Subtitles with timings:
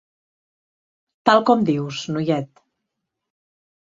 [1.29, 2.49] Tal com dius, noiet.